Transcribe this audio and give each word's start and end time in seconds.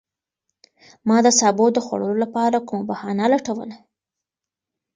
ما 1.07 1.17
د 1.25 1.27
سابو 1.39 1.65
د 1.75 1.79
خوړلو 1.85 2.15
لپاره 2.23 2.65
کومه 2.67 2.83
بهانه 2.89 3.25
لټوله. 3.33 3.77